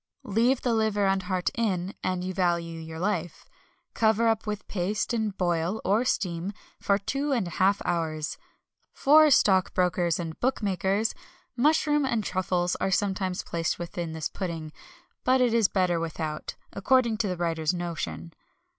[0.25, 3.45] Leave the liver and heart in, an you value your life.
[3.93, 8.39] Cover up with paste, and boil (or steam) for two and a half hours.
[8.93, 11.13] For stockbrokers and bookmakers,
[11.55, 14.73] mushrooms and truffles are sometimes placed within this pudding;
[15.23, 18.33] but it is better without according to the writer's notion.